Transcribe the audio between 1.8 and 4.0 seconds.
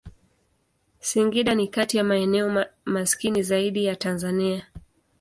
ya maeneo maskini zaidi ya